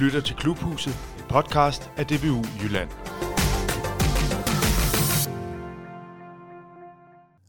[0.00, 2.88] lytter til Klubhuset, en podcast af DBU Jylland.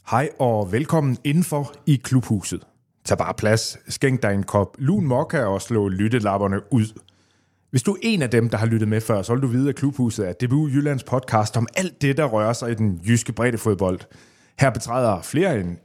[0.10, 2.68] Hej og velkommen indenfor i Klubhuset.
[3.06, 7.00] Tag bare plads, skænk dig en kop lun mokka og slå lyttelapperne ud.
[7.72, 9.70] Hvis du er en af dem, der har lyttet med før, så vil du vide,
[9.70, 13.34] at Klubhuset er DBU Jyllands podcast om alt det, der rører sig i den jyske
[13.34, 14.00] breddefodbold.
[14.60, 15.78] Her betræder flere end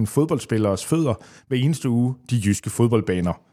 [0.00, 1.14] 170.000 fodboldspilleres fødder
[1.48, 3.45] hver eneste uge de jyske fodboldbaner.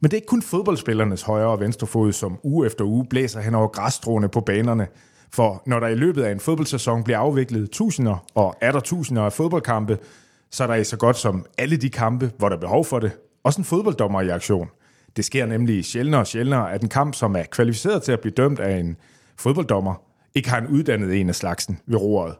[0.00, 3.40] Men det er ikke kun fodboldspillernes højre og venstre fod, som uge efter uge blæser
[3.40, 4.86] hen over græsstråene på banerne.
[5.32, 9.22] For når der i løbet af en fodboldsæson bliver afviklet tusinder og er der tusinder
[9.22, 9.98] af fodboldkampe,
[10.50, 12.98] så er der i så godt som alle de kampe, hvor der er behov for
[12.98, 13.12] det,
[13.44, 14.68] også en fodbolddommer i aktion.
[15.16, 18.32] Det sker nemlig sjældnere og sjældnere, at en kamp, som er kvalificeret til at blive
[18.36, 18.96] dømt af en
[19.36, 19.94] fodbolddommer,
[20.34, 22.34] ikke har en uddannet en af slagsen ved roret.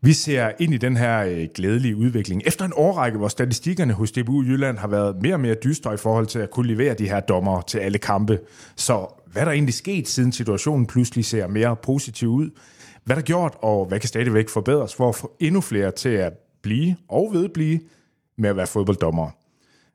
[0.00, 2.42] Vi ser ind i den her øh, glædelige udvikling.
[2.46, 5.96] Efter en årrække, hvor statistikkerne hos DBU Jylland har været mere og mere dystre i
[5.96, 8.40] forhold til at kunne levere de her dommer til alle kampe.
[8.76, 12.50] Så hvad der egentlig sket, siden situationen pludselig ser mere positiv ud?
[13.04, 16.08] Hvad er der gjort, og hvad kan stadigvæk forbedres for at få endnu flere til
[16.08, 16.32] at
[16.62, 17.80] blive og vedblive
[18.38, 19.30] med at være fodbolddommer?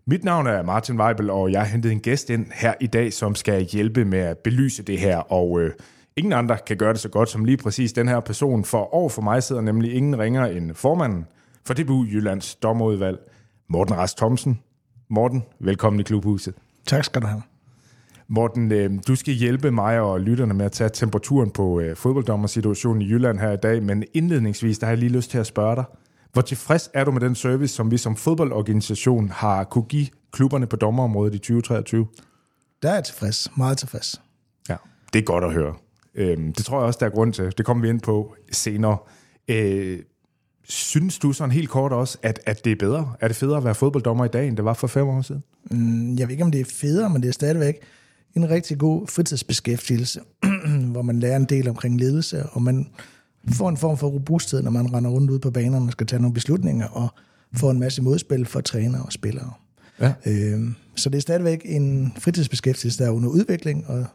[0.08, 3.14] Mit navn er Martin Weibel, og jeg har hentet en gæst ind her i dag,
[3.14, 5.18] som skal hjælpe med at belyse det her.
[5.18, 5.72] Og øh,
[6.18, 9.10] ingen andre kan gøre det så godt som lige præcis den her person, for over
[9.10, 11.26] for mig sidder nemlig ingen ringer end formanden
[11.66, 13.20] for DBU Jyllands dommerudvalg,
[13.70, 14.60] Morten Rast Thomsen.
[15.10, 16.54] Morten, velkommen i klubhuset.
[16.88, 17.42] Tak skal du have.
[18.28, 23.02] Morten, øh, du skal hjælpe mig og lytterne med at tage temperaturen på øh, fodbolddommersituationen
[23.02, 25.76] i Jylland her i dag, men indledningsvis, der har jeg lige lyst til at spørge
[25.76, 25.84] dig.
[26.34, 30.68] Hvor tilfreds er du med den service, som vi som fodboldorganisation har kunne give klubberne
[30.68, 32.08] på dommerområdet i 2023?
[32.84, 33.52] Der er jeg tilfreds.
[33.58, 34.22] Meget tilfreds.
[34.70, 34.76] Ja,
[35.14, 35.74] det er godt at høre.
[36.16, 37.54] Øhm, det tror jeg også, der er grund til.
[37.58, 38.98] Det kommer vi ind på senere.
[39.48, 40.00] Øh,
[40.64, 43.14] synes du sådan helt kort også, at, at det er bedre?
[43.20, 45.44] Er det federe at være fodbolddommer i dag, end det var for fem år siden?
[45.72, 47.76] Mm, jeg ved ikke, om det er federe, men det er stadigvæk
[48.36, 50.20] en rigtig god fritidsbeskæftigelse,
[50.92, 52.88] hvor man lærer en del omkring ledelse, og man
[53.54, 56.22] får en form for robusthed, når man render rundt ud på banerne og skal tage
[56.22, 57.08] nogle beslutninger, og
[57.56, 59.54] får en masse modspil for trænere og spillere.
[60.00, 60.14] Ja.
[60.26, 64.06] Øhm, så det er stadigvæk en fritidsbeskæftigelse, der er under udvikling, og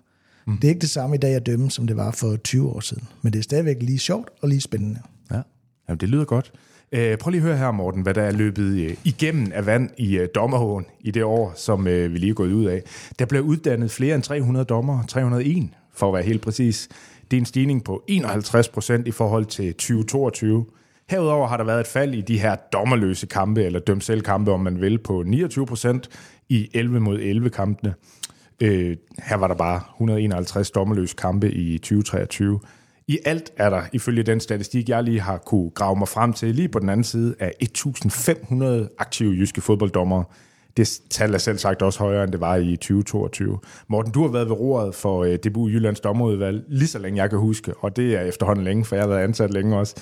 [0.49, 0.57] mm.
[0.57, 2.81] det er ikke det samme i dag at dømme, som det var for 20 år
[2.81, 3.09] siden.
[3.23, 5.01] Men det er stadigvæk lige sjovt og lige spændende.
[5.31, 5.41] Ja,
[5.89, 6.53] Jamen, det lyder godt.
[6.93, 9.91] Øh, prøv lige at høre her, Morten, hvad der er løbet øh, igennem af vand
[9.97, 12.83] i øh, dommerhåen i det år, som øh, vi lige er gået ud af.
[13.19, 16.89] Der blev uddannet flere end 300 dommer, 301 for at være helt præcis.
[17.31, 20.67] Det er en stigning på 51 procent i forhold til 2022.
[21.11, 24.53] Herudover har der været et fald i de her dommerløse kampe, eller dømt selv kampe,
[24.53, 26.09] om man vil, på 29 procent
[26.49, 27.95] i 11 mod 11 kampene.
[28.63, 32.61] Øh, her var der bare 151 dommerløse kampe i 2023.
[33.07, 36.55] I alt er der, ifølge den statistik, jeg lige har kunne grave mig frem til,
[36.55, 38.65] lige på den anden side af 1.500
[38.99, 40.25] aktive jyske fodbolddommere.
[40.77, 43.59] Det tal er selv sagt også højere, end det var i 2022.
[43.89, 47.23] Morten, du har været ved roret for øh, debut DBU Jyllands dommerudvalg lige så længe
[47.23, 49.95] jeg kan huske, og det er efterhånden længe, for jeg har været ansat længe også.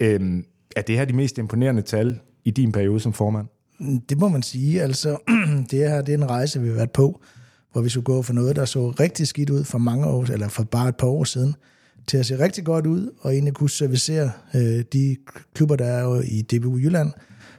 [0.00, 0.44] Øhm,
[0.76, 3.46] er det her de mest imponerende tal i din periode som formand?
[3.80, 4.82] Mm, det må man sige.
[4.82, 5.16] Altså,
[5.70, 7.22] det her det er en rejse, vi har været på,
[7.74, 10.48] hvor vi skulle gå for noget, der så rigtig skidt ud for mange år, eller
[10.48, 11.54] for bare et par år siden,
[12.06, 15.16] til at se rigtig godt ud, og egentlig kunne servicere øh, de
[15.54, 17.12] klubber, der er jo i DBU Jylland,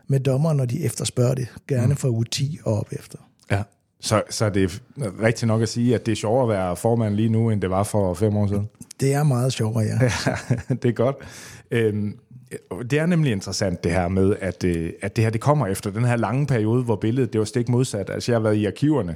[0.08, 3.18] med dommer, når de efterspørger det, gerne fra uge 10 og op efter.
[3.52, 3.64] Ja.
[4.00, 7.16] Så, så det er rigtigt nok at sige, at det er sjovere at være formand
[7.16, 8.70] lige nu, end det var for fem år siden?
[9.00, 10.12] Det er meget sjovere, ja.
[10.26, 11.16] ja det er godt.
[11.72, 12.20] Øhm,
[12.90, 15.92] det er nemlig interessant det her med, at, øh, at det her det kommer efter
[15.92, 18.09] den her lange periode, hvor billedet det var stik modsat.
[18.09, 19.16] Altså jeg har været i arkiverne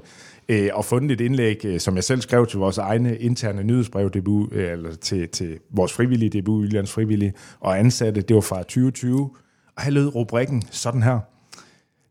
[0.49, 4.09] øh, og fundet et indlæg, øh, som jeg selv skrev til vores egne interne nyhedsbrev,
[4.09, 8.21] DBU, øh, eller til, til vores frivillige, DBU Jyllands frivillige og ansatte.
[8.21, 9.29] Det var fra 2020,
[9.77, 11.19] og her lød rubrikken sådan her.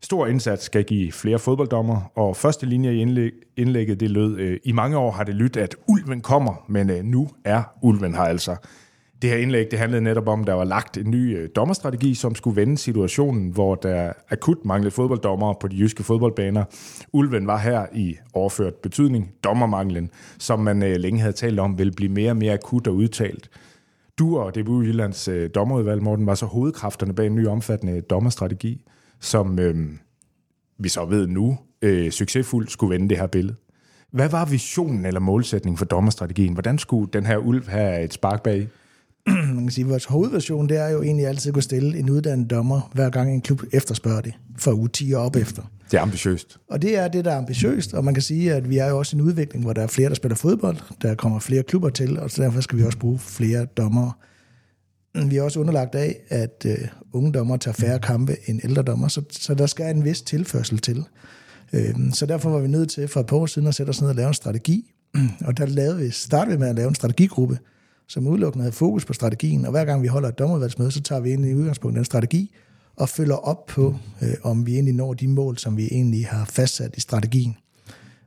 [0.01, 4.59] Stor indsats skal give flere fodbolddommer, og første linje i indlæg, indlægget det lød, øh,
[4.63, 8.21] i mange år har det lyttet, at ulven kommer, men øh, nu er ulven her
[8.21, 8.55] altså.
[9.21, 12.13] Det her indlæg det handlede netop om, at der var lagt en ny øh, dommerstrategi,
[12.13, 16.63] som skulle vende situationen, hvor der akut manglede fodbolddommere på de jyske fodboldbaner.
[17.13, 20.09] Ulven var her i overført betydning, dommermanglen,
[20.39, 23.49] som man øh, længe havde talt om, vil blive mere og mere akut og udtalt.
[24.19, 28.85] Du og DBU Jyllands øh, dommerudvalg, Morten, var så hovedkræfterne bag en ny omfattende dommerstrategi,
[29.19, 29.75] som øh,
[30.77, 33.55] vi så ved nu øh, succesfuldt skulle vende det her billede.
[34.11, 36.53] Hvad var visionen eller målsætningen for dommerstrategien?
[36.53, 38.67] Hvordan skulle den her ulv have et spark bag?
[39.55, 42.49] man kan sige, vores hovedversion, det er jo egentlig altid at kunne stille en uddannet
[42.49, 45.61] dommer, hver gang en klub efterspørger det, for uge 10 og op efter.
[45.91, 46.57] Det er ambitiøst.
[46.69, 48.97] Og det er det, der er ambitiøst, og man kan sige, at vi er jo
[48.97, 51.89] også i en udvikling, hvor der er flere, der spiller fodbold, der kommer flere klubber
[51.89, 54.11] til, og så derfor skal vi også bruge flere dommere.
[55.25, 59.07] Vi er også underlagt af, at uh, unge dommer tager færre kampe end ældre dommer,
[59.07, 61.05] så, så der skal en vis tilførsel til.
[61.73, 64.01] Øh, så derfor var vi nødt til for et par år siden at sætte os
[64.01, 64.91] ned og lave en strategi.
[65.45, 67.59] Og der lavede vi, startede vi med at lave en strategigruppe,
[68.09, 69.65] som udelukkende havde fokus på strategien.
[69.65, 72.55] Og hver gang vi holder et dommervalgsmøde, så tager vi ind i udgangspunkt den strategi
[72.95, 76.45] og følger op på, øh, om vi egentlig når de mål, som vi egentlig har
[76.45, 77.57] fastsat i strategien.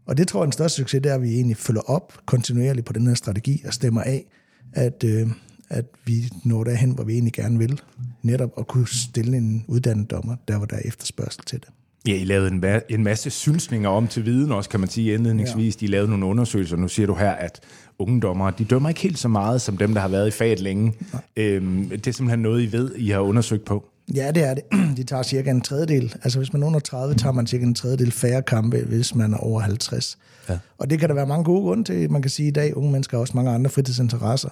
[0.06, 2.86] Og det tror jeg, den største succes, det er, at vi egentlig følger op kontinuerligt
[2.86, 4.24] på den her strategi og stemmer af,
[4.72, 5.28] at, øh,
[5.70, 7.80] at vi når derhen, hvor vi egentlig gerne vil.
[8.22, 11.68] Netop at kunne stille en uddannet dommer, der hvor der er efterspørgsel til det.
[12.06, 15.14] Ja, I lavede en, ma- en masse synsninger om til viden også, kan man sige
[15.14, 15.76] indledningsvis.
[15.82, 15.86] Ja.
[15.86, 16.76] De lavede nogle undersøgelser.
[16.76, 17.60] Nu siger du her, at
[17.98, 20.60] unge dommere, de dømmer ikke helt så meget som dem, der har været i faget
[20.60, 20.92] længe.
[21.36, 23.84] Øhm, det er simpelthen noget, I ved, I har undersøgt på.
[24.14, 24.64] Ja, det er det.
[24.96, 26.14] De tager cirka en tredjedel.
[26.22, 29.32] Altså hvis man er under 30, tager man cirka en tredjedel færre kampe, hvis man
[29.32, 30.18] er over 50.
[30.48, 30.58] Ja.
[30.78, 32.10] Og det kan der være mange gode grunde til.
[32.10, 34.48] Man kan sige, at i dag unge mennesker har også mange andre fritidsinteresser,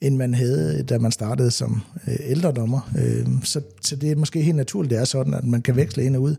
[0.00, 2.90] end man havde, da man startede som øh, ældre dommer.
[2.98, 6.04] Øh, så, så det er måske helt naturligt, det er sådan, at man kan veksle
[6.04, 6.36] ind og ud.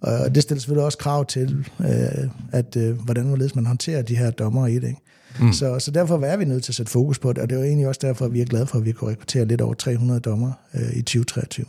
[0.00, 4.30] Og det stiller selvfølgelig også krav til, øh, at øh, hvordan man håndterer de her
[4.30, 4.88] dommer i det.
[4.88, 5.00] Ikke?
[5.40, 5.52] Mm.
[5.52, 7.60] Så, så derfor er vi nødt til at sætte fokus på det, og det er
[7.60, 9.74] jo egentlig også derfor, at vi er glade for, at vi kunne rekruttere lidt over
[9.74, 11.66] 300 dommer øh, i 2023.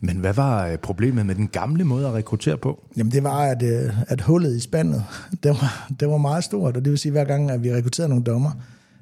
[0.00, 2.84] Men hvad var øh, problemet med den gamle måde at rekruttere på?
[2.96, 5.04] Jamen det var, at, øh, at hullet i spandet,
[5.42, 7.74] det var, det var meget stort, og det vil sige, at hver gang, at vi
[7.74, 8.50] rekrutterede nogle dommer,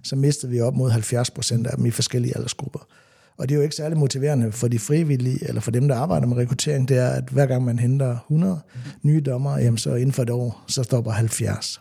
[0.03, 2.87] så mistede vi op mod 70 procent af dem i forskellige aldersgrupper.
[3.37, 6.27] Og det er jo ikke særlig motiverende for de frivillige, eller for dem, der arbejder
[6.27, 8.61] med rekruttering, det er, at hver gang man henter 100
[9.03, 11.81] nye dommer, jamen så inden for et år, så stopper 70.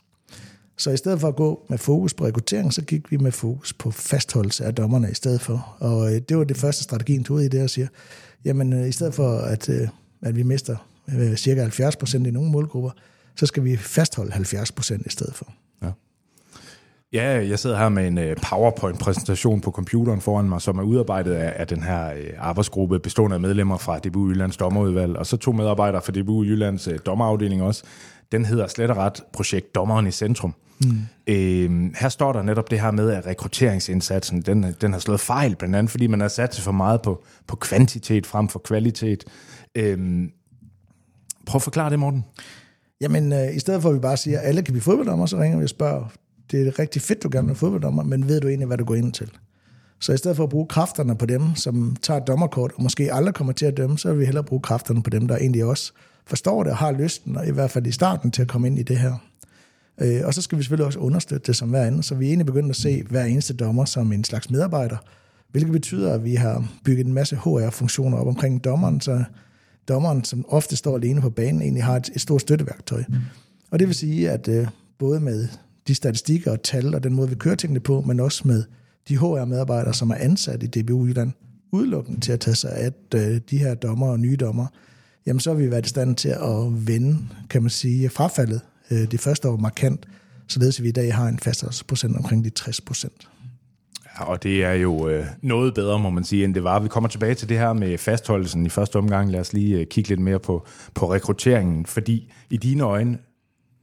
[0.77, 3.73] Så i stedet for at gå med fokus på rekruttering, så gik vi med fokus
[3.73, 5.75] på fastholdelse af dommerne i stedet for.
[5.79, 7.87] Og øh, det var det første strategien tog ud i det, og siger,
[8.45, 9.87] jamen øh, i stedet for at, øh,
[10.21, 10.75] at vi mister
[11.35, 12.91] cirka 70 procent i nogle målgrupper,
[13.35, 15.53] så skal vi fastholde 70 procent i stedet for.
[17.13, 17.47] Ja.
[17.47, 21.67] Jeg sidder her med en PowerPoint-præsentation på computeren foran mig, som er udarbejdet af, af
[21.67, 26.11] den her arbejdsgruppe, bestående af medlemmer fra DBU Jyllands dommerudvalg, og så to medarbejdere fra
[26.11, 27.83] DBU Jyllands dommerafdeling også.
[28.31, 30.53] Den hedder slet og ret projekt Dommeren i Centrum.
[30.83, 30.97] Mm.
[31.27, 35.55] Øhm, her står der netop det her med, at rekrutteringsindsatsen, den, den har slået fejl,
[35.55, 39.23] blandt andet fordi man har sat sig for meget på, på kvantitet frem for kvalitet.
[39.75, 40.31] Øhm,
[41.45, 42.25] prøv at forklare det, Morten.
[43.01, 45.37] Jamen, øh, i stedet for at vi bare siger, at alle kan blive fodbolddommer, så
[45.37, 46.05] ringer vi og spørger,
[46.51, 48.95] det er rigtig fedt, du gerne vil fodbolddommer, men ved du egentlig, hvad du går
[48.95, 49.31] ind til?
[49.99, 53.13] Så i stedet for at bruge kræfterne på dem, som tager et dommerkort, og måske
[53.13, 55.65] aldrig kommer til at dømme, så vil vi hellere bruge kræfterne på dem, der egentlig
[55.65, 55.93] også
[56.25, 58.79] forstår det og har lysten, og i hvert fald i starten til at komme ind
[58.79, 59.13] i det her.
[60.01, 62.29] Øh, og så skal vi selvfølgelig også understøtte det som hver anden, så vi er
[62.29, 64.97] egentlig begyndt at se hver eneste dommer som en slags medarbejder,
[65.51, 69.23] hvilket betyder, at vi har bygget en masse HR-funktioner op omkring dommeren, så
[69.87, 73.03] dommeren, som ofte står alene på banen, egentlig har et, et stort støtteværktøj.
[73.09, 73.15] Mm.
[73.71, 74.67] Og det vil sige, at øh,
[74.99, 75.47] både med
[75.87, 78.63] de statistikker og tal og den måde, vi kører tingene på, men også med
[79.09, 81.31] de HR-medarbejdere, som er ansat i DBU Jylland,
[81.71, 84.67] udelukkende til at tage sig af øh, de her dommer og nye dommer,
[85.25, 87.17] jamen så har vi været i stand til at vende,
[87.49, 88.61] kan man sige, frafaldet
[88.91, 90.05] øh, det første år markant,
[90.47, 93.29] således at vi i dag har en fastholdelsesprocent omkring de 60 procent.
[94.19, 96.79] Ja, og det er jo øh, noget bedre, må man sige, end det var.
[96.79, 99.31] Vi kommer tilbage til det her med fastholdelsen i første omgang.
[99.31, 103.17] Lad os lige øh, kigge lidt mere på, på rekrutteringen, fordi i dine øjne,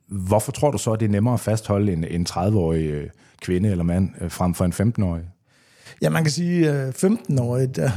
[0.08, 3.10] hvorfor tror du så, at det er nemmere at fastholde en, en 30-årig øh,
[3.42, 5.22] kvinde eller mand øh, frem for en 15-årig?
[6.02, 7.90] Ja, man kan sige, øh, 15-årige, der,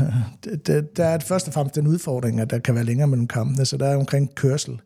[0.65, 3.65] der, der er først og fremmest den udfordring, at der kan være længere mellem kampene,
[3.65, 4.81] så der er omkring kørsel.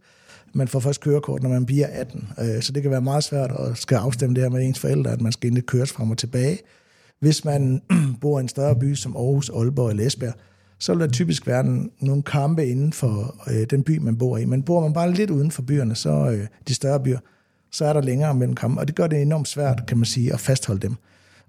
[0.53, 2.29] Man får først kørekort, når man bliver 18,
[2.61, 5.21] så det kan være meget svært at skal afstemme det her med ens forældre, at
[5.21, 6.59] man skal egentlig køres frem og tilbage.
[7.19, 7.81] Hvis man
[8.21, 10.33] bor i en større by som Aarhus, Aalborg eller Esbjerg,
[10.85, 14.45] så vil der typisk være nogle kampe inden for øh, den by, man bor i.
[14.45, 17.19] Men bor man bare lidt uden for byerne, så øh, de større byer,
[17.71, 20.33] så er der længere mellem kampe, og det gør det enormt svært, kan man sige,
[20.33, 20.95] at fastholde dem.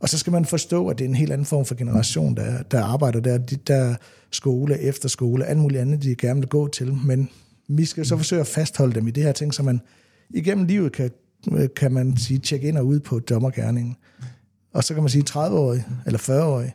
[0.00, 2.62] Og så skal man forstå, at det er en helt anden form for generation, der,
[2.62, 3.38] der arbejder der.
[3.38, 3.95] De, der
[4.31, 6.95] skole, efterskole, alt muligt andet, de gerne vil gå til.
[6.95, 7.28] Men
[7.69, 9.81] vi skal så forsøge at fastholde dem i det her ting, så man
[10.31, 11.11] igennem livet kan,
[11.52, 13.97] øh, kan man sige, tjekke ind og ud på dommergærningen.
[14.75, 16.73] Og så kan man sige, 30-årig eller 40-årig,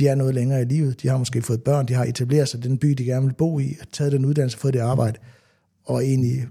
[0.00, 1.02] de er noget længere i livet.
[1.02, 3.58] De har måske fået børn, de har etableret sig den by, de gerne vil bo
[3.58, 5.18] i, taget den uddannelse, fået det arbejde,
[5.84, 6.46] og egentlig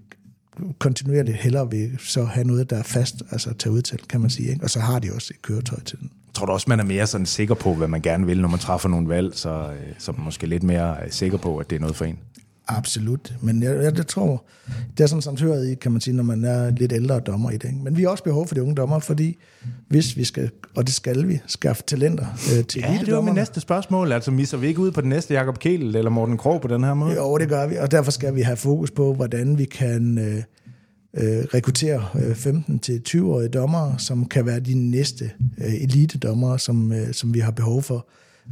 [0.80, 4.30] kontinuerligt hellere vil så have noget, der er fast, altså tage ud til, kan man
[4.30, 4.50] sige.
[4.50, 4.64] Ikke?
[4.64, 6.12] Og så har de også et køretøj til den.
[6.34, 8.60] Tror du også, man er mere sådan sikker på, hvad man gerne vil, når man
[8.60, 11.76] træffer nogle valg, så, øh, så man måske lidt mere øh, sikker på, at det
[11.76, 12.20] er noget for en?
[12.78, 13.34] Absolut.
[13.42, 14.46] Men jeg, jeg, jeg tror,
[14.98, 17.58] det er sådan samtidig i, kan man sige, når man er lidt ældre dommer i
[17.58, 17.64] det.
[17.64, 17.80] Ikke?
[17.84, 19.38] Men vi har også behov for de unge dommer, fordi
[19.88, 22.26] hvis vi skal, og det skal vi, skaffe talenter
[22.58, 24.12] øh, til Ja, det var mit næste spørgsmål.
[24.12, 26.84] Altså, misser vi ikke ud på den næste Jakob Kehl eller Morten Krog på den
[26.84, 27.16] her måde?
[27.16, 30.44] Jo, det gør vi, og derfor skal vi have fokus på, hvordan vi kan øh,
[31.14, 37.34] øh, rekruttere øh, 15-20-årige dommere, som kan være de næste øh, elite-dommere, som, øh, som
[37.34, 38.08] vi har behov for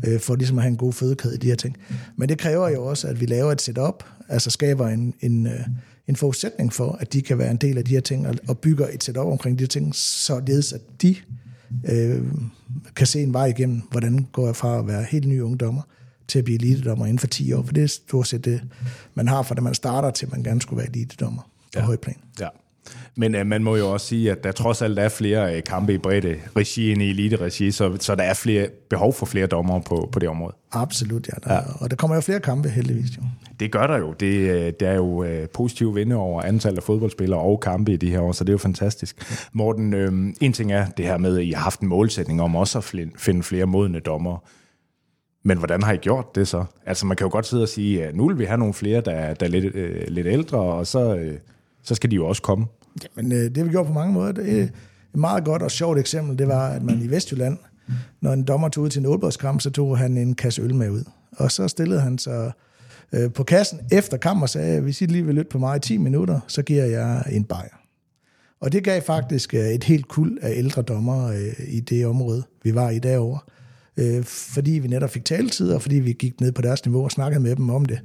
[0.05, 1.77] øh, for ligesom at have en god fødekæde i de her ting.
[2.15, 5.59] Men det kræver jo også, at vi laver et setup, altså skaber en, en, øh,
[6.07, 8.57] en forudsætning for, at de kan være en del af de her ting, og, og
[8.57, 11.15] bygger et setup omkring de her ting, således at de
[11.89, 12.23] øh,
[12.95, 15.81] kan se en vej igennem, hvordan går jeg fra at være helt ny ungdommer
[16.27, 18.61] til at blive elitedommer inden for 10 år, for det er stort set det,
[19.13, 21.41] man har fra da man starter til, man gerne skulle være elitedommer
[21.73, 21.85] på ja.
[21.85, 22.15] højplan.
[22.39, 22.47] Ja.
[23.15, 25.94] Men øh, man må jo også sige, at der trods alt er flere øh, kampe
[25.94, 29.79] i bredde regi end i elite-regi, så, så der er flere, behov for flere dommer
[29.79, 30.56] på, på det område.
[30.72, 31.34] Absolut, ja.
[31.44, 31.62] Der, ja.
[31.79, 33.22] Og der kommer jo flere kampe, heldigvis jo.
[33.60, 34.13] Det gør der jo.
[34.20, 37.98] Det, øh, det er jo øh, positive vinde over antallet af fodboldspillere og kampe i
[37.98, 39.48] de her år, så det er jo fantastisk.
[39.53, 42.56] Morten, øh, en ting er det her med, at I har haft en målsætning om
[42.56, 42.84] også at
[43.17, 44.44] finde flere modne dommer.
[45.44, 46.65] Men hvordan har I gjort det så?
[46.86, 49.01] Altså man kan jo godt sidde og sige, at nu vil vi have nogle flere,
[49.01, 51.38] der, der er lidt, øh, lidt ældre, og så, øh,
[51.84, 52.65] så skal de jo også komme.
[53.17, 54.31] Jamen, øh, det vi gjort på mange måder.
[54.31, 54.71] Det er et
[55.13, 57.57] meget godt og sjovt eksempel, det var, at man i Vestjylland,
[58.21, 60.89] når en dommer tog ud til en ålborgskamp, så tog han en kasse øl med
[60.89, 61.03] ud.
[61.37, 62.51] Og så stillede han sig
[63.13, 65.79] øh, på kassen efter kamp og sagde, hvis I lige vil lytte på mig i
[65.79, 67.77] 10 minutter, så giver jeg en bajer.
[68.61, 72.43] Og det gav faktisk øh, et helt kul af ældre dommer øh, i det område,
[72.63, 73.39] vi var i derovre.
[73.97, 77.11] Øh, fordi vi netop fik taletid, og fordi vi gik ned på deres niveau og
[77.11, 77.99] snakkede med dem om det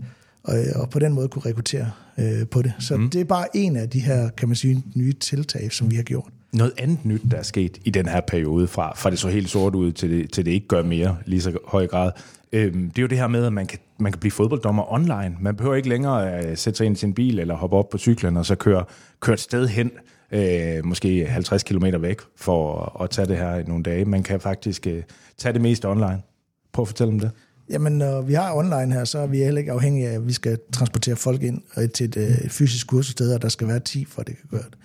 [0.45, 2.73] og, og på den måde kunne rekruttere øh, på det.
[2.79, 3.11] Så mm.
[3.11, 6.03] det er bare en af de her, kan man sige, nye tiltag, som vi har
[6.03, 6.31] gjort.
[6.53, 9.51] Noget andet nyt, der er sket i den her periode, fra, fra det så helt
[9.51, 12.11] sort ud til det, til det ikke gør mere lige så høj grad,
[12.53, 15.37] øhm, det er jo det her med, at man kan, man kan blive fodbolddommer online.
[15.41, 17.99] Man behøver ikke længere at sætte sig ind i sin bil eller hoppe op på
[17.99, 18.85] cyklen og så køre,
[19.21, 19.91] køre et sted hen,
[20.33, 24.05] øh, måske 50 km væk, for at, at tage det her i nogle dage.
[24.05, 25.03] Man kan faktisk øh,
[25.39, 26.23] tage det mest online.
[26.73, 27.31] Prøv at fortælle om det.
[27.71, 30.33] Jamen, når vi har online her, så er vi heller ikke afhængige af, at vi
[30.33, 34.05] skal transportere folk ind øh, til et øh, fysisk kursussted, og der skal være 10,
[34.05, 34.79] for at det kan gøre det.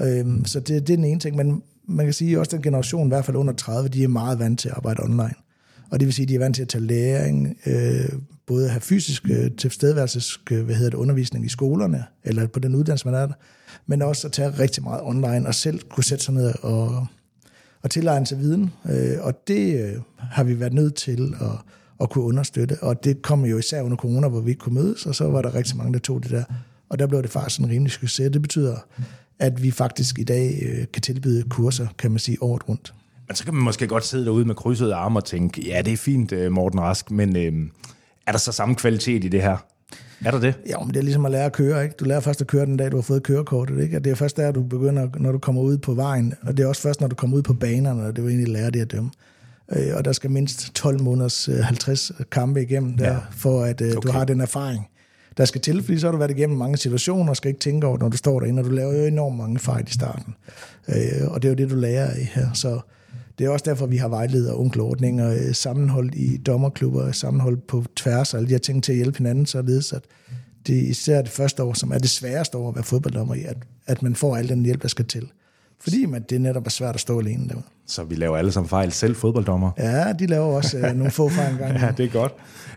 [0.00, 2.62] Øhm, så det, det er den ene ting, men man kan sige, at også den
[2.62, 5.34] generation, i hvert fald under 30, de er meget vant til at arbejde online.
[5.90, 8.08] Og det vil sige, at de er vant til at tage læring, øh,
[8.46, 12.58] både at have fysisk øh, tilstedeværelses, øh, hvad hedder det, undervisning i skolerne, eller på
[12.58, 13.34] den uddannelse, man er der,
[13.86, 17.06] men også at tage rigtig meget online, og selv kunne sætte sig ned og,
[17.82, 18.70] og tilegne sig viden.
[18.90, 21.58] Øh, og det øh, har vi været nødt til at
[22.00, 22.76] at kunne understøtte.
[22.82, 25.42] Og det kom jo især under corona, hvor vi ikke kunne mødes, og så var
[25.42, 26.44] der rigtig mange, der tog det der.
[26.88, 28.30] Og der blev det faktisk en rimelig succes.
[28.32, 28.76] Det betyder,
[29.38, 32.94] at vi faktisk i dag øh, kan tilbyde kurser, kan man sige, året rundt.
[33.28, 35.92] Men så kan man måske godt sidde derude med krydsede arme og tænke, ja, det
[35.92, 37.52] er fint, øh, Morten Rask, men øh,
[38.26, 39.56] er der så samme kvalitet i det her?
[40.24, 40.54] Er der det?
[40.68, 41.94] Ja, men det er ligesom at lære at køre, ikke?
[42.00, 43.96] Du lærer først at køre den dag, du har fået kørekortet, ikke?
[43.96, 46.62] Og det er først der, du begynder, når du kommer ud på vejen, og det
[46.62, 48.80] er også først, når du kommer ud på banerne, og det er egentlig lære det
[48.80, 49.10] at dømme
[49.76, 53.18] øh, og der skal mindst 12 måneders øh, 50 kampe igennem, der, ja.
[53.30, 54.08] for at øh, okay.
[54.08, 54.88] du har den erfaring,
[55.36, 57.86] der skal til, fordi så har du været igennem mange situationer, og skal ikke tænke
[57.86, 60.34] over, når du står derinde, og du laver jo enormt mange fejl i starten.
[60.88, 62.52] Øh, og det er jo det, du lærer af her.
[62.52, 62.80] Så
[63.38, 67.84] det er også derfor, vi har vejledere og onkelordninger, øh, sammenholdt i dommerklubber, sammenholdt på
[67.96, 70.02] tværs, og alle de her ting til at hjælpe hinanden, således at
[70.66, 73.42] det er især det første år, som er det sværeste år at være fodbolddommer i,
[73.44, 75.28] at, at man får al den hjælp, der skal til.
[75.82, 77.64] Fordi man, det netop er svært at stå alene derude.
[77.86, 79.70] Så vi laver alle sammen fejl, selv fodbolddommer?
[79.78, 81.78] Ja, de laver også øh, nogle få fejl engang.
[81.80, 82.32] ja, det er godt.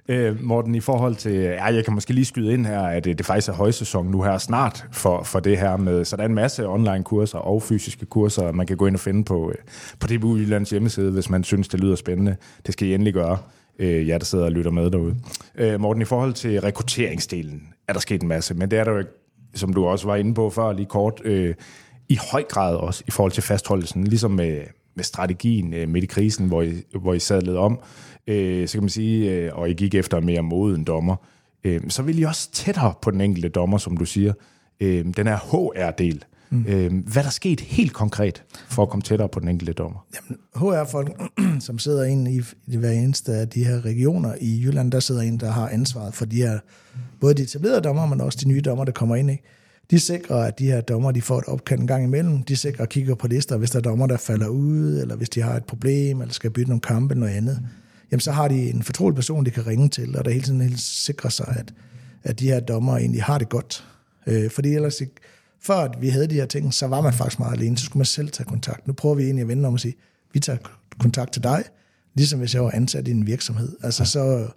[0.07, 3.17] Øh, Morten, i forhold til, ja, jeg kan måske lige skyde ind her, at det,
[3.17, 6.27] det faktisk er højsæson nu her snart for, for det her med, så der er
[6.27, 9.55] en masse online kurser og fysiske kurser, man kan gå ind og finde på, øh,
[9.99, 12.35] på DBU Jyllands hjemmeside, hvis man synes, det lyder spændende.
[12.65, 13.37] Det skal I endelig gøre,
[13.79, 15.15] øh, jer der sidder og lytter med derude.
[15.55, 18.91] Øh, Morten, i forhold til rekrutteringsdelen er der sket en masse, men det er der
[18.91, 19.03] jo
[19.55, 21.55] som du også var inde på før, lige kort, øh,
[22.09, 24.61] i høj grad også i forhold til fastholdelsen, ligesom med,
[24.95, 27.79] med strategien øh, midt i krisen, hvor I, hvor I sadlede om,
[28.27, 31.15] øh, så kan man sige, øh, og I gik efter mere moden dommer,
[31.63, 34.33] øh, så vil I også tættere på den enkelte dommer, som du siger.
[34.79, 36.23] Øh, den er HR-del.
[36.49, 36.65] Mm.
[36.67, 40.05] Øh, hvad er der sket helt konkret for at komme tættere på den enkelte dommer?
[40.15, 41.21] Jamen, HR-folk,
[41.59, 45.21] som sidder inde i, i hver eneste af de her regioner i Jylland, der sidder
[45.21, 46.59] en, der har ansvaret for de her,
[47.19, 49.31] både de etablerede dommer, men også de nye dommer, der kommer ind.
[49.31, 49.43] Ikke?
[49.93, 52.43] De sikrer, at de her dommer de får et opkald en gang imellem.
[52.43, 55.29] De sikrer at kigger på lister, hvis der er dommer, der falder ud, eller hvis
[55.29, 57.59] de har et problem, eller skal bytte nogle kampe eller noget andet.
[58.11, 60.61] Jamen, så har de en fortrolig person, de kan ringe til, og der hele tiden
[60.61, 61.73] helt sikrer sig, at,
[62.23, 63.87] at de her dommer egentlig har det godt.
[64.27, 65.01] Øh, fordi ellers,
[65.61, 67.99] før at vi havde de her ting, så var man faktisk meget alene, så skulle
[67.99, 68.87] man selv tage kontakt.
[68.87, 69.95] Nu prøver vi egentlig at vende om og sige,
[70.33, 70.59] vi tager
[70.99, 71.63] kontakt til dig,
[72.15, 73.75] ligesom hvis jeg var ansat i en virksomhed.
[73.83, 74.47] Altså, så,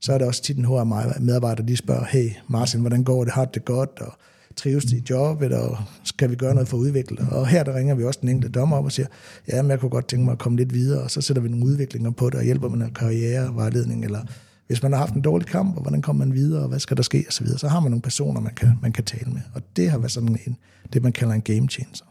[0.00, 3.32] så er det også tit en HR-medarbejder, de spørger, hey Martin, hvordan går det?
[3.32, 4.00] Har det godt?
[4.00, 4.12] Og
[4.56, 7.28] trives de i jobbet, og skal vi gøre noget for at udvikle det?
[7.28, 9.06] Og her der ringer vi også den enkelte dommer op og siger,
[9.48, 11.48] ja, men jeg kunne godt tænke mig at komme lidt videre, og så sætter vi
[11.48, 14.20] nogle udviklinger på det, og hjælper med noget karrierevejledning, eller
[14.66, 16.96] hvis man har haft en dårlig kamp, og hvordan kommer man videre, og hvad skal
[16.96, 17.58] der ske, og så videre.
[17.58, 19.40] Så har man nogle personer, man kan, man kan tale med.
[19.54, 20.56] Og det har været sådan en,
[20.92, 22.06] det, man kalder en game changer.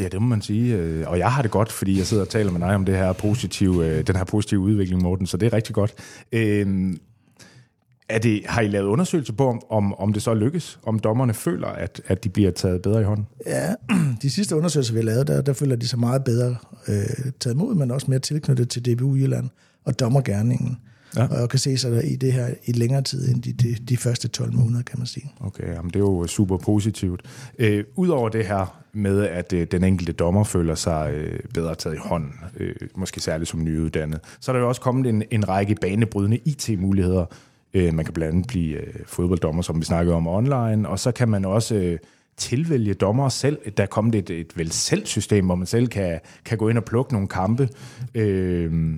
[0.00, 0.76] Ja, det må man sige.
[0.76, 2.96] Øh, og jeg har det godt, fordi jeg sidder og taler med dig om det
[2.96, 5.94] her positive, øh, den her positive udvikling, Morten, så det er rigtig godt.
[6.32, 6.98] Øhm,
[8.14, 10.78] er det, har I lavet undersøgelser på, om- om, om det så lykkes?
[10.82, 13.26] Om dommerne føler, at, at de bliver taget bedre i hånden?
[13.46, 13.74] Ja,
[14.22, 16.56] de sidste undersøgelser, vi har lavet, der, der føler de sig meget bedre
[16.88, 16.94] øh,
[17.40, 19.48] taget imod, men også mere tilknyttet til DBU Jylland
[19.84, 20.78] og dommergærningen.
[21.16, 21.22] Ja.
[21.22, 21.42] Ja.
[21.42, 23.96] Og kan se sig der i det her i længere tid end de, de, de
[23.96, 25.32] første 12 måneder, kan man sige.
[25.40, 27.22] Okay, jamen det er jo super positivt.
[27.58, 31.94] Øh, Udover det her med, at øh, den enkelte dommer føler sig øh, bedre taget
[31.96, 35.48] i hånden, øh, måske særligt som nyuddannet, så er der jo også kommet en, en
[35.48, 37.26] række banebrydende IT-muligheder.
[37.74, 41.12] Øh, man kan blandt andet blive øh, fodbolddommer, som vi snakkede om online, og så
[41.12, 41.98] kan man også øh,
[42.36, 43.58] tilvælge dommer selv.
[43.76, 46.84] Der er kommet et, et vel selv-system, hvor man selv kan, kan gå ind og
[46.84, 47.68] plukke nogle kampe.
[48.14, 48.94] Øh,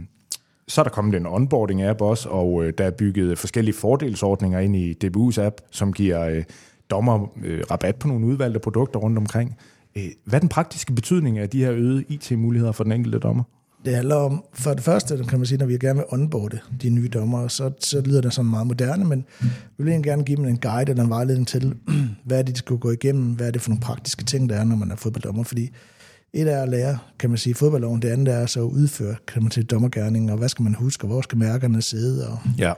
[0.68, 4.76] så er der kommet en onboarding-app også, og øh, der er bygget forskellige fordelsordninger ind
[4.76, 6.44] i DBU's app, som giver øh,
[6.90, 9.56] dommer øh, rabat på nogle udvalgte produkter rundt omkring.
[9.96, 13.44] Øh, hvad er den praktiske betydning af de her øgede IT-muligheder for den enkelte dommer?
[13.84, 16.90] Det handler om, for det første, kan man sige, når vi gerne vil onboarde de
[16.90, 19.24] nye dommere, så, så lyder det sådan meget moderne, men
[19.76, 21.74] vi vil egentlig gerne give dem en guide eller en vejledning til,
[22.26, 24.56] hvad er det, de skal gå igennem, hvad er det for nogle praktiske ting, der
[24.56, 25.70] er, når man er fodbolddommer, fordi
[26.32, 29.42] et er at lære, kan man sige, fodboldloven, det andet er så at udføre, kan
[29.42, 32.72] man sige, dommergærningen, og hvad skal man huske, og hvor skal mærkerne sidde, og Ja.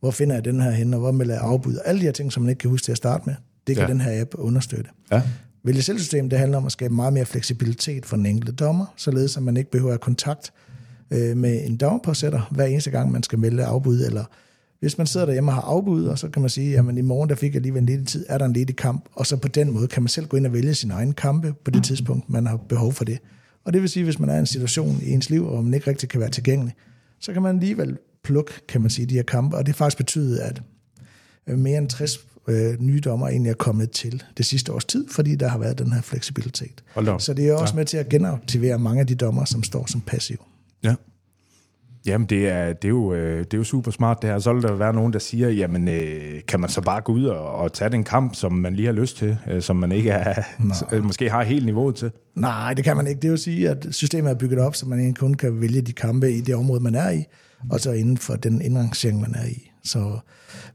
[0.00, 2.32] hvor finder jeg den her hen, og hvor melder jeg afbud, alle de her ting,
[2.32, 3.34] som man ikke kan huske til at starte med,
[3.66, 3.92] det kan ja.
[3.92, 4.90] den her app understøtte.
[5.12, 5.22] Ja.
[5.64, 9.36] Vælge selvsystem, det handler om at skabe meget mere fleksibilitet for den enkelte dommer, således
[9.36, 10.52] at man ikke behøver at have kontakt
[11.10, 14.24] øh, med en dommerpåsætter hver eneste gang, man skal melde afbud, eller
[14.80, 17.30] hvis man sidder derhjemme og har afbud, og så kan man sige, jamen i morgen
[17.30, 19.48] der fik jeg alligevel en ledig tid, er der en ledig kamp, og så på
[19.48, 22.30] den måde kan man selv gå ind og vælge sin egen kampe på det tidspunkt,
[22.30, 23.18] man har behov for det.
[23.64, 25.74] Og det vil sige, hvis man er i en situation i ens liv, hvor man
[25.74, 26.74] ikke rigtig kan være tilgængelig,
[27.20, 29.96] så kan man alligevel plukke, kan man sige, de her kampe, og det har faktisk
[29.96, 30.62] betydet, at
[31.46, 35.08] øh, mere end 60 øh, nye dommer egentlig er kommet til det sidste års tid,
[35.08, 36.82] fordi der har været den her fleksibilitet.
[37.18, 37.76] Så det er også ja.
[37.76, 40.44] med til at genaktivere mange af de dommer, som står som passiv.
[40.84, 40.94] Ja.
[42.06, 44.38] Jamen, det er, det, er jo, øh, det er jo super smart det her.
[44.38, 47.24] Så vil der være nogen, der siger, jamen, øh, kan man så bare gå ud
[47.24, 50.10] og, og tage den kamp, som man lige har lyst til, øh, som man ikke
[50.10, 50.42] er,
[50.92, 52.10] øh, måske har helt niveauet til?
[52.34, 53.20] Nej, det kan man ikke.
[53.20, 56.32] Det vil sige, at systemet er bygget op, så man kun kan vælge de kampe
[56.32, 57.24] i det område, man er i,
[57.70, 59.71] og så inden for den indrangering, man er i.
[59.84, 60.18] Så,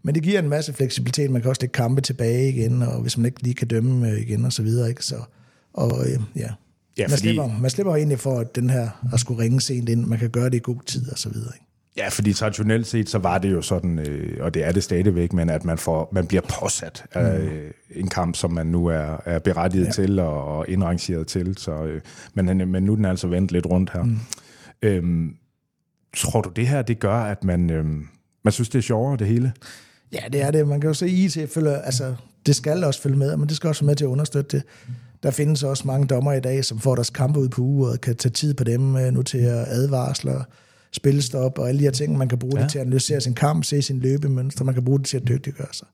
[0.04, 1.32] men det giver en masse fleksibilitet.
[1.32, 4.20] Man kan også lægge kampe tilbage igen, og hvis man ikke lige kan dømme øh,
[4.22, 4.89] igen og så videre.
[4.89, 5.06] Ikke?
[5.06, 5.15] Så,
[5.74, 6.50] og øh, ja,
[6.98, 9.89] Ja, man, fordi- slipper, man slipper egentlig for at den her at skulle ringe sent
[9.89, 10.06] ind.
[10.06, 11.52] Man kan gøre det i god tid og så videre.
[11.56, 11.65] Ikke?
[11.98, 15.34] Ja, fordi traditionelt set, så var det jo sådan, øh, og det er det stadigvæk,
[15.34, 19.22] men at man, får, man bliver påsat af øh, en kamp, som man nu er,
[19.26, 19.91] er berettiget ja.
[19.91, 21.58] Til og, og indrangeret til.
[21.58, 22.02] Så, øh,
[22.34, 24.04] men, han- men nu er den altså vendt lidt rundt her.
[24.04, 24.17] Mm.
[24.82, 25.36] Øhm,
[26.17, 28.08] tror du, det her det gør, at man, øhm,
[28.47, 29.53] man synes, det er sjovere, det hele?
[30.12, 30.67] Ja, det er det.
[30.67, 33.55] Man kan jo se, at IT følger, altså, det skal også følge med, men det
[33.57, 34.65] skal også være med til at understøtte det.
[35.23, 38.15] Der findes også mange dommer i dag, som får deres kampe ud på og kan
[38.15, 40.43] tage tid på dem, øh, notere advarsler,
[40.91, 42.17] spilstop og alle de her ting.
[42.17, 42.63] Man kan bruge ja.
[42.63, 45.27] det til at analysere sin kamp, se sin løbemønster, man kan bruge det til at
[45.27, 45.88] dygtiggøre sig.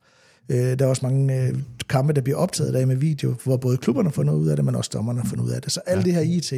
[0.49, 1.55] Øh, Der er også mange øh,
[1.89, 4.55] kampe, der bliver optaget i dag med video, hvor både klubberne får noget ud af
[4.55, 5.71] det, men også dommerne får noget ud af det.
[5.71, 6.53] Så alt det her IT,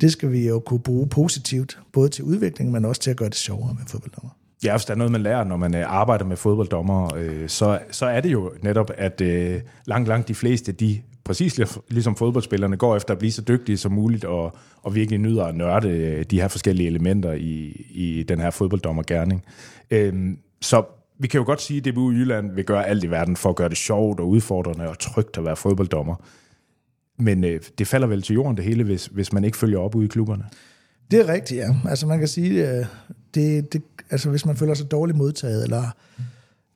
[0.00, 3.28] det skal vi jo kunne bruge positivt, både til udvikling, men også til at gøre
[3.28, 4.30] det sjovere med fodbolddommer.
[4.64, 7.78] Ja, hvis der er noget, man lærer, når man øh, arbejder med fodbolddommer, øh, så,
[7.90, 12.76] så er det jo netop, at øh, langt, langt de fleste, de præcis ligesom fodboldspillerne,
[12.76, 16.24] går efter at blive så dygtige som muligt, og, og virkelig nyder at nørde øh,
[16.24, 19.44] de her forskellige elementer i, i den her fodbolddommergærning.
[19.90, 20.84] Øh, så
[21.18, 23.56] vi kan jo godt sige, at DBU Jylland vil gøre alt i verden for at
[23.56, 26.14] gøre det sjovt og udfordrende og trygt at være fodbolddommer.
[27.18, 29.94] Men øh, det falder vel til jorden det hele, hvis, hvis man ikke følger op
[29.94, 30.44] ude i klubberne.
[31.10, 31.74] Det er rigtigt, ja.
[31.88, 32.86] Altså man kan sige, at
[33.34, 35.90] det, det, altså hvis man føler sig dårligt modtaget, eller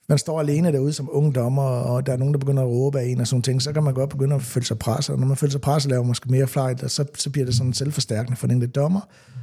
[0.08, 3.00] man står alene derude som ung dommer, og der er nogen, der begynder at råbe
[3.00, 5.12] af en og sådan ting, så kan man godt begynde at føle sig presset.
[5.12, 7.44] Og når man føler sig presset, laver man måske mere flight, og så, så bliver
[7.44, 9.00] det sådan selvforstærkende for den enkelte dommer.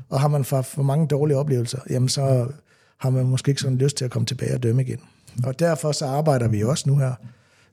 [0.09, 2.47] Og har man for, for mange dårlige oplevelser, jamen så
[2.97, 4.99] har man måske ikke sådan lyst til at komme tilbage og dømme igen.
[5.43, 7.13] Og derfor så arbejder vi også nu her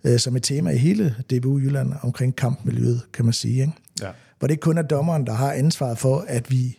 [0.05, 3.61] øh, som et tema i hele DBU Jylland omkring kampmiljøet, kan man sige.
[3.61, 3.73] Ikke?
[4.03, 4.09] Ja.
[4.39, 6.79] Hvor det ikke kun er dommeren, der har ansvaret for, at vi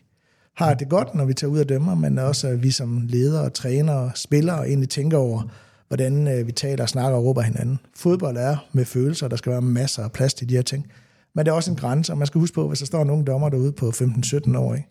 [0.57, 3.49] har det godt, når vi tager ud og dømmer, men også at vi som ledere,
[3.49, 5.41] trænere, spillere egentlig tænker over,
[5.87, 7.79] hvordan øh, vi taler, snakker og råber hinanden.
[7.95, 10.87] Fodbold er med følelser, der skal være masser af plads til de her ting.
[11.35, 13.27] Men det er også en grænse, og man skal huske på, hvis der står ung
[13.27, 14.87] dommer derude på 15-17 år, ikke?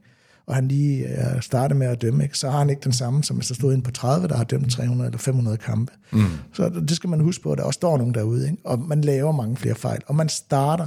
[0.47, 2.39] og han lige er startet med at dømme, ikke?
[2.39, 4.45] så har han ikke den samme, som hvis der stod en på 30, der har
[4.45, 5.93] dømt 300 eller 500 kampe.
[6.13, 6.25] Mm.
[6.53, 8.59] Så det skal man huske på, at der også står nogen derude, ikke?
[8.65, 10.87] og man laver mange flere fejl, og man starter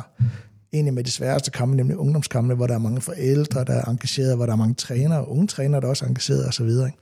[0.74, 4.36] egentlig med de sværeste kampe, nemlig ungdomskampe, hvor der er mange forældre, der er engageret,
[4.36, 6.66] hvor der er mange trænere, unge trænere, der er også er engageret osv.
[6.66, 6.94] Ikke?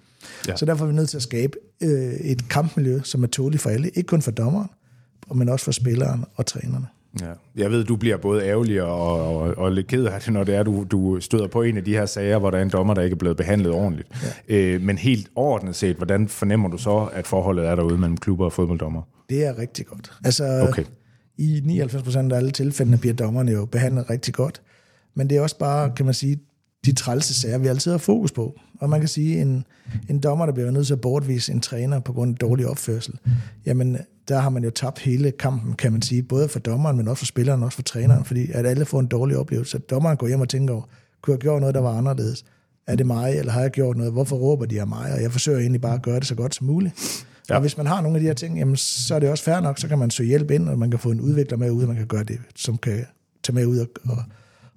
[0.48, 0.56] Ja.
[0.56, 3.70] Så derfor er vi nødt til at skabe øh, et kampmiljø, som er tåligt for
[3.70, 4.70] alle, ikke kun for dommeren,
[5.36, 6.88] men også for spilleren og trænerne.
[7.22, 7.32] Ja.
[7.56, 10.56] Jeg ved, du bliver både ærgerlig og, og, og lidt ked af det, når det
[10.56, 12.94] er, du, du støder på en af de her sager, hvor der er en dommer,
[12.94, 14.10] der ikke er blevet behandlet ordentligt.
[14.50, 14.56] Ja.
[14.56, 18.46] Øh, men helt overordnet set, hvordan fornemmer du så, at forholdet er derude mellem klubber
[18.46, 19.02] og fodbolddommer?
[19.30, 20.12] Det er rigtig godt.
[20.24, 20.84] Altså, okay
[21.38, 24.62] i 99% af alle tilfældene bliver dommerne jo behandlet rigtig godt.
[25.16, 26.40] Men det er også bare, kan man sige,
[26.86, 28.60] de trælse sager, vi altid har fokus på.
[28.80, 29.66] Og man kan sige, en,
[30.10, 33.20] en dommer, der bliver nødt til at bortvise en træner på grund af dårlig opførsel,
[33.66, 33.98] jamen
[34.28, 37.20] der har man jo tabt hele kampen, kan man sige, både for dommeren, men også
[37.20, 39.78] for spilleren, også for træneren, fordi at alle får en dårlig oplevelse.
[39.78, 40.84] At dommeren går hjem og tænker over,
[41.22, 42.46] kunne jeg gjort noget, der var anderledes?
[42.88, 44.14] Er det mig, eller har jeg gjort noget?
[44.14, 45.14] Hvorfor råber de af mig?
[45.14, 47.26] Og jeg forsøger egentlig bare at gøre det så godt som muligt.
[47.50, 47.56] Ja.
[47.56, 49.60] Og hvis man har nogle af de her ting, jamen, så er det også fair
[49.60, 51.82] nok, så kan man søge hjælp ind, og man kan få en udvikler med ud,
[51.82, 53.06] og man kan gøre det, som kan
[53.44, 54.18] tage med ud og, og,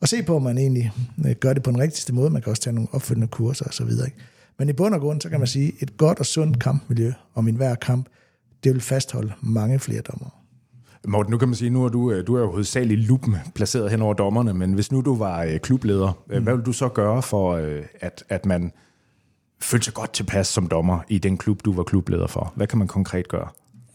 [0.00, 0.92] og se på, om man egentlig
[1.26, 2.30] øh, gør det på den rigtigste måde.
[2.30, 4.06] Man kan også tage nogle opfølgende kurser og så videre.
[4.06, 4.18] Ikke?
[4.58, 7.48] Men i bund og grund, så kan man sige, et godt og sundt kampmiljø om
[7.48, 8.06] en hver kamp,
[8.64, 10.40] det vil fastholde mange flere dommer.
[11.08, 13.90] Morten, nu kan man sige, nu er du, øh, du er jo hovedsageligt lupen placeret
[13.90, 16.42] hen over dommerne, men hvis nu du var øh, klubleder, mm.
[16.42, 17.54] hvad vil du så gøre for,
[18.00, 18.72] at, at man
[19.62, 22.52] følte sig godt tilpas som dommer i den klub, du var klubleder for?
[22.56, 23.48] Hvad kan man konkret gøre?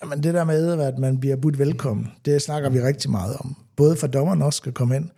[0.04, 3.56] Jamen det der med, at man bliver budt velkommen, det snakker vi rigtig meget om.
[3.76, 5.12] Både for dommeren også skal komme hen.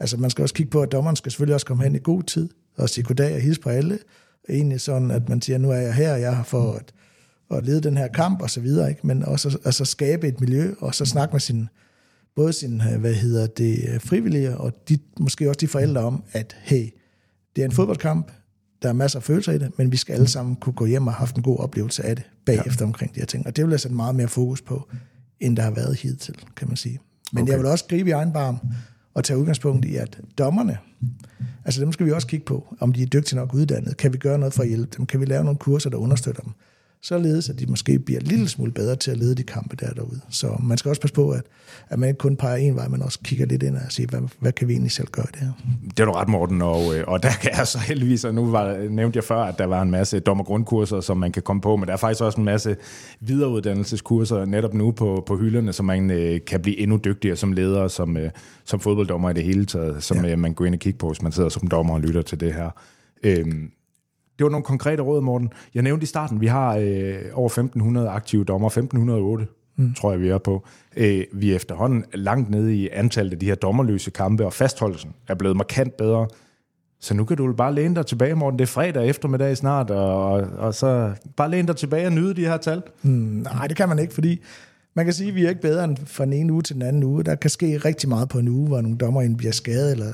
[0.00, 2.22] Altså man skal også kigge på, at dommeren skal selvfølgelig også komme hen i god
[2.22, 3.98] tid, og sige goddag og hilse på alle.
[4.48, 6.92] Egentlig sådan, at man siger, nu er jeg her, og jeg har for at,
[7.50, 9.06] at lede den her kamp og så videre, ikke?
[9.06, 11.68] men også altså skabe et miljø, og så snakke med sin,
[12.36, 16.24] både sin, øh, hvad hedder det, øh, frivillige, og de, måske også de forældre om,
[16.32, 16.90] at hey,
[17.56, 18.30] det er en fodboldkamp,
[18.82, 21.06] der er masser af følelser i det, men vi skal alle sammen kunne gå hjem
[21.06, 22.86] og have haft en god oplevelse af det bagefter ja.
[22.86, 23.46] omkring de her ting.
[23.46, 24.88] Og det vil jeg sætte meget mere fokus på,
[25.40, 27.00] end der har været hidtil, kan man sige.
[27.32, 27.50] Men okay.
[27.50, 28.58] jeg vil også gribe i egen barm
[29.14, 30.78] og tage udgangspunkt i, at dommerne,
[31.64, 33.96] altså dem skal vi også kigge på, om de er dygtige nok uddannet.
[33.96, 35.06] Kan vi gøre noget for at hjælpe dem?
[35.06, 36.52] Kan vi lave nogle kurser, der understøtter dem?
[37.02, 39.92] Således at de måske bliver en lille smule bedre til at lede de kampe der
[39.92, 40.20] derude.
[40.30, 41.42] Så man skal også passe på, at,
[41.88, 44.20] at man ikke kun peger en vej, men også kigger lidt ind og siger, hvad,
[44.40, 45.52] hvad kan vi egentlig selv gøre det her?
[45.90, 48.50] Det er du ret, Morten, og, øh, og der kan jeg så heldigvis, og nu
[48.50, 51.76] var, nævnte jeg før, at der var en masse dommergrundkurser, som man kan komme på,
[51.76, 52.76] men der er faktisk også en masse
[53.20, 57.88] videreuddannelseskurser netop nu på, på hylderne, så man øh, kan blive endnu dygtigere som leder,
[57.88, 58.30] som, øh,
[58.64, 60.32] som fodbolddommer i det hele taget, som ja.
[60.32, 62.40] øh, man går ind og kigger på, hvis man sidder som dommer og lytter til
[62.40, 62.70] det her.
[63.22, 63.70] Øhm,
[64.40, 65.52] det var nogle konkrete råd, Morten.
[65.74, 67.48] Jeg nævnte i starten, vi har øh, over
[68.04, 68.68] 1.500 aktive dommer,
[69.40, 69.94] 1.508 mm.
[69.94, 70.66] tror jeg, vi er på.
[70.96, 75.10] Øh, vi er efterhånden langt nede i antallet af de her dommerløse kampe, og fastholdelsen
[75.28, 76.28] er blevet markant bedre.
[77.00, 78.58] Så nu kan du bare læne dig tilbage, Morten.
[78.58, 82.34] Det er fredag eftermiddag snart, og, og, og så bare læne dig tilbage og nyde
[82.34, 82.82] de her tal.
[83.02, 83.10] Mm,
[83.54, 84.42] nej, det kan man ikke, fordi
[84.94, 86.82] man kan sige, at vi er ikke bedre end fra den ene uge til den
[86.82, 87.24] anden uge.
[87.24, 90.12] Der kan ske rigtig meget på en uge, hvor nogle dommer bliver skadet, eller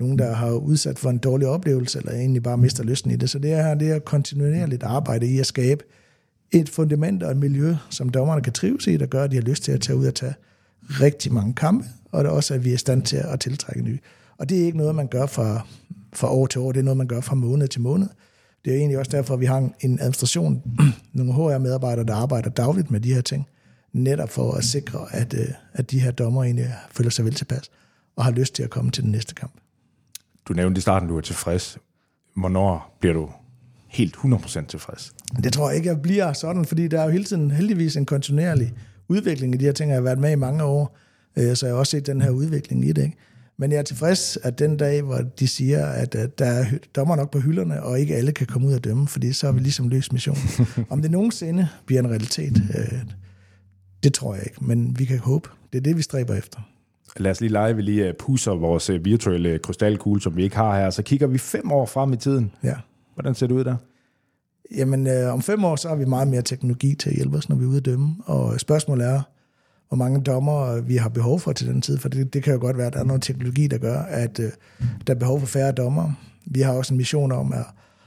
[0.00, 3.30] nogen, der har udsat for en dårlig oplevelse, eller egentlig bare mister lysten i det.
[3.30, 5.84] Så det er, det er kontinuerligt arbejde i at skabe
[6.52, 9.42] et fundament og et miljø, som dommerne kan trives i, der gør, at de har
[9.42, 10.34] lyst til at tage ud og tage
[10.88, 13.82] rigtig mange kampe, og det er også, at vi er i stand til at tiltrække
[13.82, 13.98] nye.
[14.38, 15.66] Og det er ikke noget, man gør fra,
[16.12, 18.08] fra år til år, det er noget, man gør fra måned til måned.
[18.64, 20.62] Det er egentlig også derfor, at vi har en administration,
[21.12, 23.46] nogle HR-medarbejdere, der arbejder dagligt med de her ting,
[23.92, 27.70] netop for at sikre, at, øh, at de her dommer egentlig føler sig vel tilpas,
[28.16, 29.52] og har lyst til at komme til den næste kamp.
[30.48, 31.78] Du nævnte i starten, du er tilfreds.
[32.36, 33.30] Hvornår bliver du
[33.88, 35.14] helt 100% tilfreds?
[35.44, 38.06] Det tror jeg ikke, jeg bliver sådan, fordi der er jo hele tiden heldigvis en
[38.06, 38.74] kontinuerlig
[39.08, 39.90] udvikling i de her ting.
[39.90, 40.98] Jeg har været med i mange år,
[41.36, 43.04] øh, så jeg har også set den her udvikling i det.
[43.04, 43.16] Ikke?
[43.56, 46.64] Men jeg er tilfreds, at den dag, hvor de siger, at der er
[46.96, 49.52] dommer nok på hylderne, og ikke alle kan komme ud og dømme, fordi så har
[49.52, 50.42] vi ligesom løst missionen.
[50.90, 52.98] Om det nogensinde bliver en realitet, øh,
[54.02, 55.48] det tror jeg ikke, men vi kan håbe.
[55.72, 56.60] Det er det, vi stræber efter.
[57.16, 60.56] Lad os lige lege, vi lige øh, pusser vores øh, virtuelle krystalkugle, som vi ikke
[60.56, 60.90] har her.
[60.90, 62.52] Så kigger vi fem år frem i tiden.
[62.62, 62.74] Ja.
[63.14, 63.76] Hvordan ser det ud der?
[64.76, 67.48] Jamen, øh, om fem år, så har vi meget mere teknologi til at hjælpe os,
[67.48, 68.16] når vi er ude at dømme.
[68.24, 69.22] Og spørgsmålet er,
[69.88, 72.60] hvor mange dommer vi har behov for til den tid, for det, det kan jo
[72.60, 74.50] godt være, at der er noget teknologi, der gør, at øh,
[75.06, 76.12] der er behov for færre dommer.
[76.46, 77.66] Vi har også en mission om at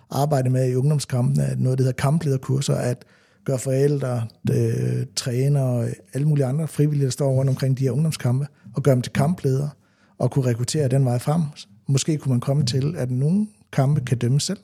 [0.09, 3.05] arbejde med i ungdomskampene, noget, der hedder kamplederkurser, at
[3.47, 8.47] gør forældre, øh, træner alle mulige andre frivillige, der står rundt omkring de her ungdomskampe,
[8.75, 9.69] og gør dem til kampledere,
[10.17, 11.41] og kunne rekruttere den vej frem.
[11.87, 14.59] Måske kunne man komme til, at nogle kampe kan dømme selv.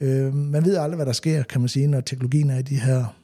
[0.00, 2.80] Øh, man ved aldrig, hvad der sker, kan man sige, når teknologien er i, de
[2.80, 3.16] her,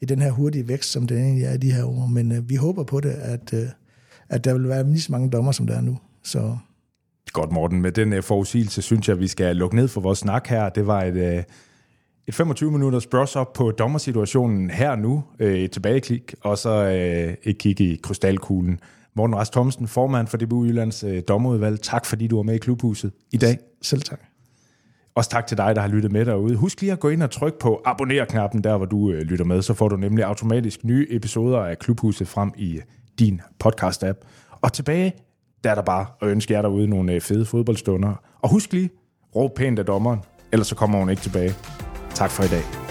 [0.00, 2.06] i den her hurtige vækst, som den egentlig er i de her år.
[2.06, 3.68] Men øh, vi håber på det, at, øh,
[4.28, 5.98] at der vil være lige så mange dommer, som der er nu.
[6.22, 6.56] Så
[7.32, 7.82] Godt, Morten.
[7.82, 10.68] Med den øh, forudsigelse synes jeg, at vi skal lukke ned for vores snak her.
[10.68, 11.42] Det var et, øh,
[12.28, 17.50] et 25 minutters brush op på dommersituationen her nu, uh, et tilbageklik, og så uh,
[17.50, 18.80] et kig i krystalkuglen.
[19.14, 21.80] Morten Rast Thomsen, formand for DBU Jyllands uh, dommerudvalg.
[21.80, 23.58] Tak fordi du var med i klubhuset i dag.
[23.82, 24.20] Selv tak.
[25.14, 26.56] Også tak til dig, der har lyttet med derude.
[26.56, 29.62] Husk lige at gå ind og trykke på abonner-knappen, der hvor du øh, lytter med,
[29.62, 32.80] så får du nemlig automatisk nye episoder af Klubhuset frem i
[33.18, 34.26] din podcast-app.
[34.60, 35.12] Og tilbage,
[35.64, 38.14] der er der bare at ønske jer derude nogle øh, fede fodboldstunder.
[38.42, 38.90] Og husk lige,
[39.36, 40.20] råb pænt af dommeren,
[40.52, 41.54] ellers så kommer hun ikke tilbage.
[42.16, 42.85] Tak for i dag.